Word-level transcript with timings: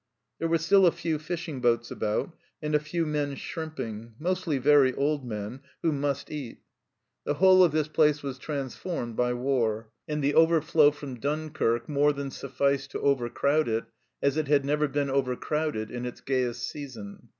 There 0.39 0.47
were 0.47 0.57
still 0.57 0.87
a 0.87 0.91
few 0.91 1.19
fishing 1.19 1.59
boats 1.61 1.91
about, 1.91 2.35
and 2.59 2.73
a 2.73 2.79
few 2.79 3.05
men 3.05 3.35
shrimping, 3.35 4.15
mostly 4.17 4.57
very 4.57 4.95
old 4.95 5.23
men, 5.23 5.59
who 5.83 5.91
"must 5.91 6.31
eat." 6.31 6.57
THE 7.23 7.33
RETREAT 7.33 7.33
53 7.33 7.33
The 7.33 7.33
whole 7.35 7.63
of 7.63 7.71
this 7.71 7.87
place 7.87 8.23
was 8.23 8.39
transformed 8.39 9.15
by 9.15 9.35
war, 9.35 9.91
and 10.07 10.23
the 10.23 10.33
overflow 10.33 10.89
from 10.89 11.19
Dunkirk 11.19 11.87
more 11.87 12.13
than 12.13 12.31
sufficed 12.31 12.89
to 12.89 12.99
overcrowd 12.99 13.67
it 13.67 13.83
as 14.23 14.37
it 14.37 14.47
had 14.47 14.65
never 14.65 14.87
been 14.87 15.11
overcrowded 15.11 15.91
in 15.91 16.07
its 16.07 16.21
gayest 16.21 16.67
season. 16.67 17.29